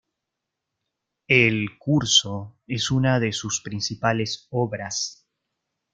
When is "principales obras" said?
3.61-5.27